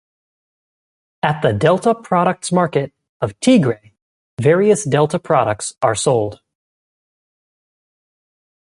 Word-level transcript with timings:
At 1.21 1.43
the 1.43 1.53
Delta 1.53 1.93
Products 1.93 2.51
Market 2.51 2.91
of 3.21 3.39
Tigre, 3.39 3.91
various 4.41 4.83
Delta 4.83 5.19
products 5.19 5.73
are 5.83 5.93
sold. 5.93 6.39